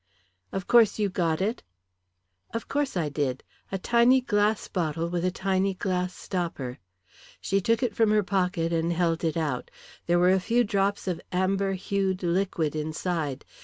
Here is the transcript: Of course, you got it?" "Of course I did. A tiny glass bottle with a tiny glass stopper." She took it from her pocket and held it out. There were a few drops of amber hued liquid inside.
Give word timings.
Of 0.51 0.65
course, 0.65 0.97
you 0.97 1.09
got 1.09 1.41
it?" 1.41 1.61
"Of 2.55 2.67
course 2.67 2.97
I 2.97 3.07
did. 3.07 3.43
A 3.71 3.77
tiny 3.77 4.19
glass 4.19 4.67
bottle 4.67 5.07
with 5.09 5.23
a 5.23 5.29
tiny 5.29 5.75
glass 5.75 6.15
stopper." 6.15 6.79
She 7.39 7.61
took 7.61 7.83
it 7.83 7.95
from 7.95 8.09
her 8.09 8.23
pocket 8.23 8.73
and 8.73 8.91
held 8.91 9.23
it 9.23 9.37
out. 9.37 9.69
There 10.07 10.17
were 10.17 10.31
a 10.33 10.39
few 10.39 10.63
drops 10.63 11.07
of 11.07 11.21
amber 11.31 11.73
hued 11.73 12.23
liquid 12.23 12.75
inside. 12.75 13.45